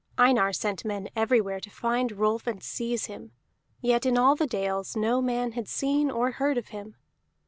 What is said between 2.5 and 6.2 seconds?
seize him; yet in all the dales no man had seen